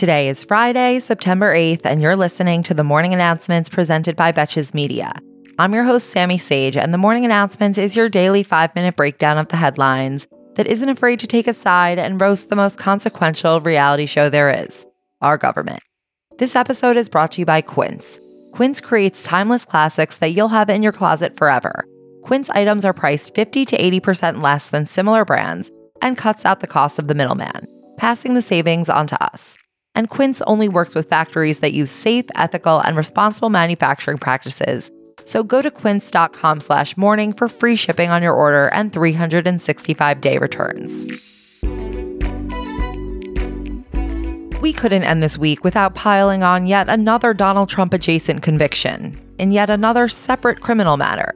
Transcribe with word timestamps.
Today 0.00 0.30
is 0.30 0.44
Friday, 0.44 0.98
September 0.98 1.54
8th, 1.54 1.84
and 1.84 2.00
you're 2.00 2.16
listening 2.16 2.62
to 2.62 2.72
the 2.72 2.82
morning 2.82 3.12
announcements 3.12 3.68
presented 3.68 4.16
by 4.16 4.32
Betches 4.32 4.72
Media. 4.72 5.12
I'm 5.58 5.74
your 5.74 5.84
host, 5.84 6.08
Sami 6.08 6.38
Sage, 6.38 6.78
and 6.78 6.94
the 6.94 6.96
morning 6.96 7.26
announcements 7.26 7.76
is 7.76 7.94
your 7.94 8.08
daily 8.08 8.42
five 8.42 8.74
minute 8.74 8.96
breakdown 8.96 9.36
of 9.36 9.48
the 9.48 9.58
headlines 9.58 10.26
that 10.54 10.66
isn't 10.66 10.88
afraid 10.88 11.20
to 11.20 11.26
take 11.26 11.46
a 11.46 11.52
side 11.52 11.98
and 11.98 12.18
roast 12.18 12.48
the 12.48 12.56
most 12.56 12.78
consequential 12.78 13.60
reality 13.60 14.06
show 14.06 14.30
there 14.30 14.50
is 14.50 14.86
our 15.20 15.36
government. 15.36 15.82
This 16.38 16.56
episode 16.56 16.96
is 16.96 17.10
brought 17.10 17.32
to 17.32 17.42
you 17.42 17.44
by 17.44 17.60
Quince. 17.60 18.18
Quince 18.52 18.80
creates 18.80 19.22
timeless 19.22 19.66
classics 19.66 20.16
that 20.16 20.30
you'll 20.30 20.48
have 20.48 20.70
in 20.70 20.82
your 20.82 20.92
closet 20.92 21.36
forever. 21.36 21.84
Quince 22.22 22.48
items 22.48 22.86
are 22.86 22.94
priced 22.94 23.34
50 23.34 23.66
to 23.66 23.76
80% 23.76 24.40
less 24.40 24.70
than 24.70 24.86
similar 24.86 25.26
brands 25.26 25.70
and 26.00 26.16
cuts 26.16 26.46
out 26.46 26.60
the 26.60 26.66
cost 26.66 26.98
of 26.98 27.06
the 27.06 27.14
middleman, 27.14 27.66
passing 27.98 28.32
the 28.32 28.40
savings 28.40 28.88
on 28.88 29.06
to 29.06 29.22
us 29.22 29.58
and 29.94 30.08
Quince 30.08 30.40
only 30.42 30.68
works 30.68 30.94
with 30.94 31.08
factories 31.08 31.60
that 31.60 31.72
use 31.72 31.90
safe, 31.90 32.26
ethical, 32.34 32.80
and 32.80 32.96
responsible 32.96 33.50
manufacturing 33.50 34.18
practices. 34.18 34.90
So 35.24 35.42
go 35.42 35.62
to 35.62 35.70
quince.com 35.70 36.60
slash 36.60 36.96
morning 36.96 37.32
for 37.32 37.48
free 37.48 37.76
shipping 37.76 38.10
on 38.10 38.22
your 38.22 38.32
order 38.32 38.68
and 38.68 38.92
365-day 38.92 40.38
returns. 40.38 41.26
We 44.60 44.72
couldn't 44.72 45.04
end 45.04 45.22
this 45.22 45.38
week 45.38 45.64
without 45.64 45.94
piling 45.94 46.42
on 46.42 46.66
yet 46.66 46.88
another 46.88 47.32
Donald 47.32 47.68
Trump 47.68 47.94
adjacent 47.94 48.42
conviction 48.42 49.18
in 49.38 49.52
yet 49.52 49.70
another 49.70 50.08
separate 50.08 50.60
criminal 50.60 50.96
matter. 50.96 51.34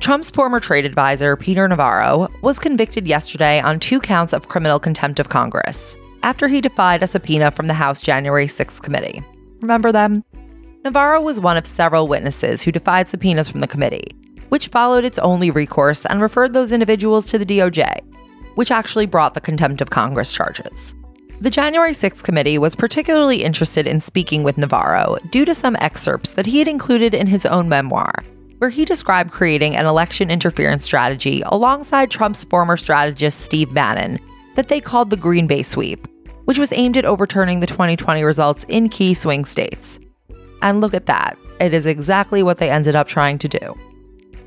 Trump's 0.00 0.30
former 0.30 0.60
trade 0.60 0.84
advisor, 0.84 1.36
Peter 1.36 1.66
Navarro, 1.68 2.28
was 2.42 2.58
convicted 2.58 3.06
yesterday 3.06 3.60
on 3.60 3.78
two 3.78 4.00
counts 4.00 4.32
of 4.32 4.48
criminal 4.48 4.78
contempt 4.78 5.18
of 5.18 5.28
Congress 5.28 5.96
after 6.26 6.48
he 6.48 6.60
defied 6.60 7.04
a 7.04 7.06
subpoena 7.06 7.52
from 7.52 7.68
the 7.68 7.74
House 7.74 8.00
January 8.00 8.48
6th 8.48 8.82
committee. 8.82 9.22
Remember 9.60 9.92
them? 9.92 10.24
Navarro 10.84 11.20
was 11.20 11.38
one 11.38 11.56
of 11.56 11.68
several 11.68 12.08
witnesses 12.08 12.62
who 12.62 12.72
defied 12.72 13.08
subpoenas 13.08 13.48
from 13.48 13.60
the 13.60 13.68
committee, 13.68 14.08
which 14.48 14.66
followed 14.66 15.04
its 15.04 15.20
only 15.20 15.52
recourse 15.52 16.04
and 16.04 16.20
referred 16.20 16.52
those 16.52 16.72
individuals 16.72 17.30
to 17.30 17.38
the 17.38 17.46
DOJ, 17.46 18.00
which 18.56 18.72
actually 18.72 19.06
brought 19.06 19.34
the 19.34 19.40
contempt 19.40 19.80
of 19.80 19.90
Congress 19.90 20.32
charges. 20.32 20.96
The 21.40 21.48
January 21.48 21.92
6th 21.92 22.24
committee 22.24 22.58
was 22.58 22.74
particularly 22.74 23.44
interested 23.44 23.86
in 23.86 24.00
speaking 24.00 24.42
with 24.42 24.58
Navarro 24.58 25.18
due 25.30 25.44
to 25.44 25.54
some 25.54 25.76
excerpts 25.78 26.32
that 26.32 26.46
he 26.46 26.58
had 26.58 26.66
included 26.66 27.14
in 27.14 27.28
his 27.28 27.46
own 27.46 27.68
memoir, 27.68 28.12
where 28.58 28.70
he 28.70 28.84
described 28.84 29.30
creating 29.30 29.76
an 29.76 29.86
election 29.86 30.32
interference 30.32 30.84
strategy 30.84 31.44
alongside 31.46 32.10
Trump's 32.10 32.42
former 32.42 32.76
strategist 32.76 33.42
Steve 33.42 33.72
Bannon 33.72 34.18
that 34.56 34.66
they 34.66 34.80
called 34.80 35.10
the 35.10 35.16
Green 35.16 35.46
Bay 35.46 35.62
Sweep, 35.62 36.08
which 36.46 36.58
was 36.58 36.72
aimed 36.72 36.96
at 36.96 37.04
overturning 37.04 37.60
the 37.60 37.66
2020 37.66 38.24
results 38.24 38.64
in 38.68 38.88
key 38.88 39.12
swing 39.14 39.44
states. 39.44 40.00
And 40.62 40.80
look 40.80 40.94
at 40.94 41.06
that, 41.06 41.36
it 41.60 41.74
is 41.74 41.86
exactly 41.86 42.42
what 42.42 42.58
they 42.58 42.70
ended 42.70 42.96
up 42.96 43.06
trying 43.06 43.38
to 43.38 43.48
do. 43.48 43.78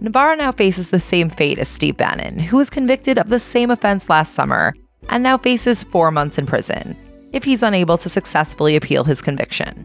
Navarro 0.00 0.36
now 0.36 0.52
faces 0.52 0.88
the 0.88 1.00
same 1.00 1.30
fate 1.30 1.58
as 1.58 1.68
Steve 1.68 1.96
Bannon, 1.96 2.38
who 2.38 2.58
was 2.58 2.70
convicted 2.70 3.18
of 3.18 3.28
the 3.28 3.40
same 3.40 3.70
offense 3.70 4.08
last 4.08 4.34
summer 4.34 4.74
and 5.08 5.22
now 5.22 5.38
faces 5.38 5.84
four 5.84 6.10
months 6.10 6.38
in 6.38 6.46
prison 6.46 6.96
if 7.32 7.44
he's 7.44 7.62
unable 7.62 7.98
to 7.98 8.08
successfully 8.08 8.76
appeal 8.76 9.04
his 9.04 9.20
conviction. 9.20 9.84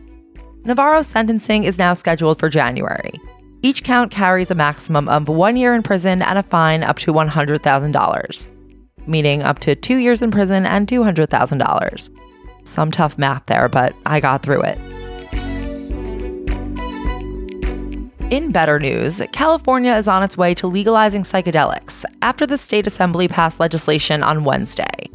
Navarro's 0.64 1.08
sentencing 1.08 1.64
is 1.64 1.80
now 1.80 1.94
scheduled 1.94 2.40
for 2.40 2.50
January. 2.50 3.14
Each 3.62 3.84
count 3.84 4.12
carries 4.12 4.52
a 4.52 4.56
maximum 4.56 5.08
of 5.08 5.28
one 5.28 5.56
year 5.56 5.74
in 5.74 5.82
prison 5.82 6.22
and 6.22 6.38
a 6.38 6.44
fine 6.44 6.84
up 6.84 7.00
to 7.00 7.14
$100,000 7.14 8.50
meaning 9.08 9.44
up 9.44 9.60
to 9.60 9.76
two 9.76 9.98
years 9.98 10.22
in 10.22 10.32
prison 10.32 10.66
and 10.66 10.88
$200,000. 10.88 12.10
Some 12.64 12.92
tough 12.92 13.18
math 13.18 13.46
there, 13.48 13.68
but 13.68 13.96
I 14.06 14.20
got 14.20 14.44
through 14.44 14.62
it. 14.64 14.78
In 18.32 18.54
better 18.54 18.80
news, 18.80 19.22
California 19.34 19.94
is 19.94 20.08
on 20.08 20.24
its 20.24 20.38
way 20.38 20.54
to 20.54 20.68
legalizing 20.68 21.24
psychedelics 21.24 22.06
after 22.22 22.48
the 22.48 22.58
state 22.58 22.88
assembly 22.88 23.28
passed 23.28 23.60
legislation 23.60 24.24
on 24.24 24.46
Wednesday. 24.46 25.10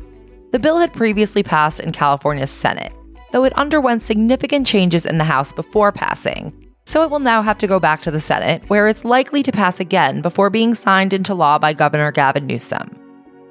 The 0.52 0.58
bill 0.58 0.78
had 0.78 0.92
previously 0.92 1.42
passed 1.42 1.80
in 1.80 1.92
California's 1.92 2.50
Senate, 2.50 2.92
though 3.32 3.44
it 3.44 3.54
underwent 3.54 4.02
significant 4.02 4.66
changes 4.66 5.06
in 5.06 5.16
the 5.16 5.24
House 5.24 5.50
before 5.50 5.92
passing, 5.92 6.52
so 6.84 7.02
it 7.02 7.10
will 7.10 7.18
now 7.18 7.40
have 7.40 7.56
to 7.58 7.66
go 7.66 7.80
back 7.80 8.02
to 8.02 8.10
the 8.10 8.20
Senate, 8.20 8.68
where 8.68 8.86
it's 8.86 9.04
likely 9.04 9.42
to 9.42 9.50
pass 9.50 9.80
again 9.80 10.20
before 10.20 10.50
being 10.50 10.74
signed 10.74 11.14
into 11.14 11.34
law 11.34 11.58
by 11.58 11.72
Governor 11.72 12.12
Gavin 12.12 12.46
Newsom. 12.46 13.05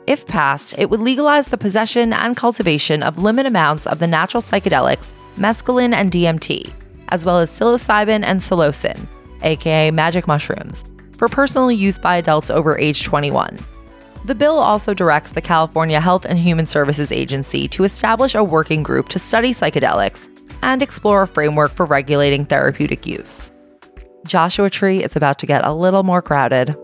If 0.08 0.28
passed, 0.28 0.76
it 0.78 0.90
would 0.90 1.00
legalize 1.00 1.48
the 1.48 1.58
possession 1.58 2.14
and 2.14 2.38
cultivation 2.38 3.02
of 3.02 3.18
limited 3.18 3.50
amounts 3.50 3.88
of 3.88 4.00
the 4.00 4.08
natural 4.08 4.44
psychedelics 4.44 5.14
mescaline 5.38 5.94
and 5.94 6.12
DMT, 6.12 6.72
as 7.10 7.26
well 7.26 7.40
as 7.40 7.50
psilocybin 7.50 8.24
and 8.24 8.40
psilocin, 8.40 9.08
aka 9.42 9.90
magic 9.92 10.28
mushrooms, 10.28 10.86
for 11.18 11.28
personal 11.28 11.72
use 11.72 11.98
by 11.98 12.18
adults 12.18 12.52
over 12.52 12.78
age 12.78 13.04
21. 13.04 13.58
The 14.26 14.36
bill 14.36 14.58
also 14.58 14.94
directs 14.94 15.32
the 15.32 15.42
California 15.42 16.00
Health 16.00 16.26
and 16.26 16.38
Human 16.38 16.66
Services 16.66 17.12
Agency 17.12 17.68
to 17.70 17.84
establish 17.84 18.36
a 18.36 18.44
working 18.44 18.84
group 18.84 19.10
to 19.10 19.20
study 19.20 19.54
psychedelics 19.54 20.30
and 20.62 20.82
explore 20.82 21.24
a 21.24 21.28
framework 21.28 21.72
for 21.72 21.86
regulating 21.86 22.46
therapeutic 22.46 23.06
use. 23.06 23.52
Joshua 24.26 24.70
Tree 24.70 25.04
is 25.04 25.16
about 25.16 25.40
to 25.40 25.46
get 25.46 25.66
a 25.66 25.74
little 25.74 26.04
more 26.04 26.22
crowded. 26.22 26.76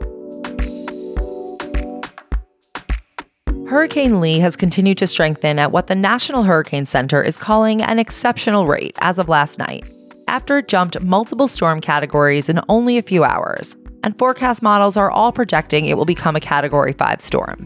Hurricane 3.72 4.20
Lee 4.20 4.40
has 4.40 4.58
continued 4.58 4.98
to 4.98 5.08
strengthen 5.08 5.58
at 5.58 5.72
what 5.72 5.88
the 5.88 5.96
National 5.96 6.44
Hurricane 6.44 6.86
Center 6.86 7.24
is 7.24 7.38
calling 7.38 7.82
an 7.82 8.00
exceptional 8.00 8.68
rate 8.68 8.94
as 9.00 9.18
of 9.18 9.30
last 9.30 9.60
night, 9.60 9.90
after 10.28 10.58
it 10.58 10.68
jumped 10.68 11.02
multiple 11.02 11.48
storm 11.48 11.80
categories 11.80 12.50
in 12.50 12.60
only 12.68 12.98
a 12.98 13.02
few 13.02 13.24
hours, 13.24 13.78
and 14.04 14.20
forecast 14.20 14.62
models 14.62 14.98
are 14.98 15.10
all 15.10 15.32
projecting 15.32 15.86
it 15.86 15.96
will 15.96 16.04
become 16.04 16.36
a 16.36 16.42
Category 16.42 16.92
5 16.92 17.22
storm. 17.22 17.66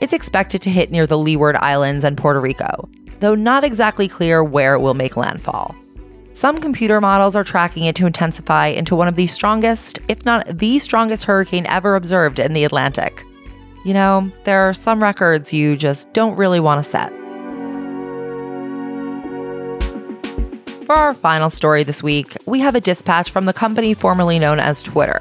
It's 0.00 0.12
expected 0.12 0.62
to 0.62 0.70
hit 0.70 0.90
near 0.90 1.06
the 1.06 1.16
Leeward 1.16 1.54
Islands 1.54 2.02
and 2.02 2.18
Puerto 2.18 2.40
Rico, 2.40 2.88
though 3.20 3.36
not 3.36 3.62
exactly 3.62 4.08
clear 4.08 4.42
where 4.42 4.74
it 4.74 4.80
will 4.80 4.94
make 4.94 5.16
landfall. 5.16 5.76
Some 6.32 6.60
computer 6.60 7.00
models 7.00 7.36
are 7.36 7.44
tracking 7.44 7.84
it 7.84 7.94
to 7.94 8.06
intensify 8.06 8.66
into 8.66 8.96
one 8.96 9.06
of 9.06 9.14
the 9.14 9.28
strongest, 9.28 10.00
if 10.08 10.24
not 10.24 10.58
the 10.58 10.80
strongest 10.80 11.22
hurricane 11.22 11.66
ever 11.68 11.94
observed 11.94 12.40
in 12.40 12.52
the 12.52 12.64
Atlantic. 12.64 13.24
You 13.86 13.94
know, 13.94 14.32
there 14.42 14.62
are 14.62 14.74
some 14.74 15.00
records 15.00 15.52
you 15.52 15.76
just 15.76 16.12
don't 16.12 16.34
really 16.34 16.58
want 16.58 16.82
to 16.82 16.90
set. 16.90 17.12
For 20.86 20.96
our 20.96 21.14
final 21.14 21.50
story 21.50 21.84
this 21.84 22.02
week, 22.02 22.36
we 22.46 22.58
have 22.58 22.74
a 22.74 22.80
dispatch 22.80 23.30
from 23.30 23.44
the 23.44 23.52
company 23.52 23.94
formerly 23.94 24.40
known 24.40 24.58
as 24.58 24.82
Twitter. 24.82 25.20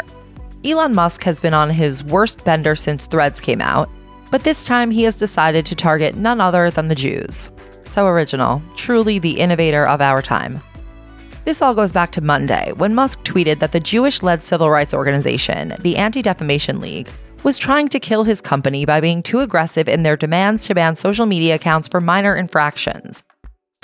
Elon 0.64 0.96
Musk 0.96 1.22
has 1.26 1.40
been 1.40 1.54
on 1.54 1.70
his 1.70 2.04
worst 2.04 2.44
bender 2.44 2.76
since 2.76 3.06
Threads 3.06 3.40
came 3.40 3.62
out, 3.62 3.88
but 4.32 4.44
this 4.44 4.66
time 4.66 4.90
he 4.90 5.04
has 5.04 5.14
decided 5.14 5.68
to 5.68 5.76
target 5.76 6.16
none 6.16 6.42
other 6.42 6.72
than 6.72 6.88
the 6.88 6.96
Jews. 6.96 7.52
So 7.84 8.08
original, 8.08 8.64
truly 8.76 9.20
the 9.20 9.40
innovator 9.40 9.88
of 9.88 10.02
our 10.02 10.24
time. 10.24 10.60
This 11.46 11.62
all 11.62 11.76
goes 11.76 11.92
back 11.92 12.12
to 12.14 12.22
Monday, 12.22 12.72
when 12.76 12.96
Musk 12.96 13.24
tweeted 13.24 13.60
that 13.60 13.72
the 13.72 13.80
Jewish 13.80 14.24
led 14.24 14.44
civil 14.44 14.72
rights 14.72 14.96
organization, 14.96 15.76
the 15.80 15.96
Anti 15.96 16.24
Defamation 16.24 16.82
League, 16.82 17.08
was 17.44 17.60
trying 17.60 17.88
to 17.90 18.00
kill 18.00 18.24
his 18.24 18.42
company 18.42 18.84
by 18.84 19.00
being 19.00 19.22
too 19.22 19.42
aggressive 19.42 19.88
in 19.88 20.02
their 20.02 20.18
demands 20.18 20.66
to 20.66 20.74
ban 20.74 20.96
social 20.96 21.28
media 21.28 21.54
accounts 21.54 21.88
for 21.88 22.02
minor 22.02 22.36
infractions. 22.36 23.24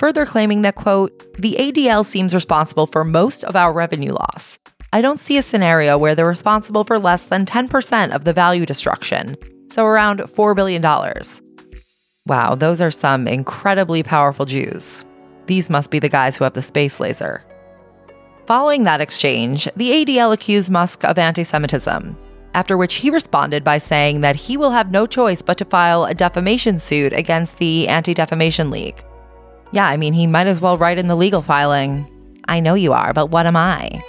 Further 0.00 0.26
claiming 0.26 0.62
that, 0.62 0.74
quote, 0.74 1.16
the 1.38 1.54
ADL 1.60 2.04
seems 2.04 2.34
responsible 2.34 2.88
for 2.88 3.04
most 3.04 3.44
of 3.44 3.54
our 3.54 3.72
revenue 3.72 4.12
loss. 4.12 4.58
I 4.92 5.00
don't 5.00 5.20
see 5.20 5.38
a 5.38 5.42
scenario 5.42 5.96
where 5.96 6.16
they're 6.16 6.26
responsible 6.26 6.82
for 6.82 6.98
less 6.98 7.26
than 7.26 7.46
10% 7.46 8.12
of 8.12 8.24
the 8.24 8.32
value 8.32 8.66
destruction, 8.66 9.36
so 9.70 9.86
around 9.86 10.18
$4 10.18 10.56
billion. 10.56 10.82
Wow, 12.26 12.56
those 12.56 12.80
are 12.80 12.90
some 12.90 13.28
incredibly 13.28 14.02
powerful 14.02 14.46
Jews. 14.46 15.04
These 15.46 15.70
must 15.70 15.92
be 15.92 16.00
the 16.00 16.08
guys 16.08 16.36
who 16.36 16.42
have 16.42 16.54
the 16.54 16.62
space 16.62 16.98
laser. 16.98 17.44
Following 18.46 18.82
that 18.82 19.00
exchange, 19.00 19.68
the 19.76 19.90
ADL 19.90 20.32
accused 20.32 20.70
Musk 20.70 21.04
of 21.04 21.16
anti 21.16 21.44
Semitism, 21.44 22.16
after 22.54 22.76
which 22.76 22.94
he 22.94 23.08
responded 23.08 23.62
by 23.62 23.78
saying 23.78 24.20
that 24.22 24.34
he 24.34 24.56
will 24.56 24.72
have 24.72 24.90
no 24.90 25.06
choice 25.06 25.42
but 25.42 25.56
to 25.58 25.64
file 25.64 26.04
a 26.04 26.14
defamation 26.14 26.80
suit 26.80 27.12
against 27.12 27.58
the 27.58 27.86
Anti 27.86 28.14
Defamation 28.14 28.70
League. 28.70 29.04
Yeah, 29.70 29.86
I 29.86 29.96
mean, 29.96 30.12
he 30.12 30.26
might 30.26 30.48
as 30.48 30.60
well 30.60 30.76
write 30.76 30.98
in 30.98 31.06
the 31.06 31.16
legal 31.16 31.40
filing 31.40 32.08
I 32.48 32.58
know 32.58 32.74
you 32.74 32.92
are, 32.92 33.14
but 33.14 33.30
what 33.30 33.46
am 33.46 33.56
I? 33.56 34.00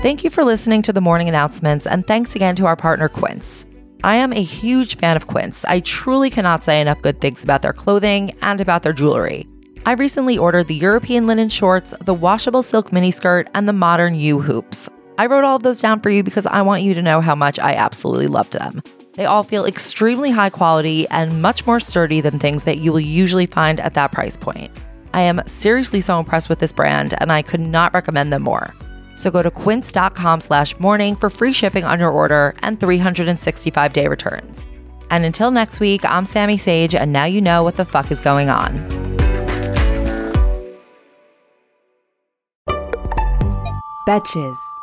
Thank 0.00 0.24
you 0.24 0.30
for 0.30 0.42
listening 0.42 0.80
to 0.82 0.92
the 0.94 1.02
morning 1.02 1.28
announcements, 1.28 1.86
and 1.86 2.06
thanks 2.06 2.34
again 2.34 2.56
to 2.56 2.66
our 2.66 2.76
partner, 2.76 3.08
Quince. 3.08 3.66
I 4.02 4.16
am 4.16 4.32
a 4.32 4.42
huge 4.42 4.96
fan 4.96 5.16
of 5.16 5.26
Quince. 5.26 5.66
I 5.66 5.80
truly 5.80 6.30
cannot 6.30 6.64
say 6.64 6.80
enough 6.80 7.02
good 7.02 7.20
things 7.20 7.44
about 7.44 7.60
their 7.60 7.74
clothing 7.74 8.34
and 8.40 8.60
about 8.60 8.82
their 8.82 8.92
jewelry. 8.94 9.46
I 9.86 9.92
recently 9.92 10.38
ordered 10.38 10.68
the 10.68 10.74
European 10.74 11.26
linen 11.26 11.50
shorts, 11.50 11.92
the 12.02 12.14
washable 12.14 12.62
silk 12.62 12.90
miniskirt, 12.90 13.48
and 13.52 13.68
the 13.68 13.74
modern 13.74 14.14
U 14.14 14.40
hoops. 14.40 14.88
I 15.18 15.26
wrote 15.26 15.44
all 15.44 15.56
of 15.56 15.62
those 15.62 15.82
down 15.82 16.00
for 16.00 16.08
you 16.08 16.22
because 16.22 16.46
I 16.46 16.62
want 16.62 16.82
you 16.82 16.94
to 16.94 17.02
know 17.02 17.20
how 17.20 17.34
much 17.34 17.58
I 17.58 17.74
absolutely 17.74 18.28
loved 18.28 18.54
them. 18.54 18.82
They 19.12 19.26
all 19.26 19.44
feel 19.44 19.66
extremely 19.66 20.30
high 20.30 20.48
quality 20.48 21.06
and 21.08 21.42
much 21.42 21.66
more 21.66 21.80
sturdy 21.80 22.22
than 22.22 22.38
things 22.38 22.64
that 22.64 22.78
you 22.78 22.92
will 22.92 23.00
usually 23.00 23.44
find 23.44 23.78
at 23.78 23.92
that 23.92 24.10
price 24.10 24.38
point. 24.38 24.74
I 25.12 25.20
am 25.20 25.46
seriously 25.46 26.00
so 26.00 26.18
impressed 26.18 26.48
with 26.48 26.60
this 26.60 26.72
brand 26.72 27.14
and 27.18 27.30
I 27.30 27.42
could 27.42 27.60
not 27.60 27.92
recommend 27.92 28.32
them 28.32 28.42
more. 28.42 28.74
So 29.16 29.30
go 29.30 29.42
to 29.42 29.50
quince.com 29.50 30.40
slash 30.40 30.76
morning 30.80 31.14
for 31.14 31.28
free 31.28 31.52
shipping 31.52 31.84
on 31.84 32.00
your 32.00 32.10
order 32.10 32.54
and 32.62 32.80
365 32.80 33.92
day 33.92 34.08
returns. 34.08 34.66
And 35.10 35.26
until 35.26 35.50
next 35.50 35.78
week, 35.78 36.04
I'm 36.06 36.24
Sami 36.24 36.56
Sage, 36.56 36.94
and 36.94 37.12
now 37.12 37.26
you 37.26 37.42
know 37.42 37.62
what 37.62 37.76
the 37.76 37.84
fuck 37.84 38.10
is 38.10 38.18
going 38.18 38.48
on. 38.48 39.13
Betches. 44.04 44.73